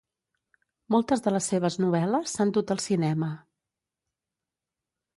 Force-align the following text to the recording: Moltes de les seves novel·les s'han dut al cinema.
Moltes 0.95 1.21
de 1.25 1.33
les 1.35 1.51
seves 1.53 1.77
novel·les 1.85 2.33
s'han 2.39 2.57
dut 2.57 2.75
al 2.77 2.83
cinema. 2.89 3.33